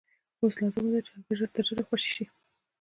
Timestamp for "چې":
1.05-1.11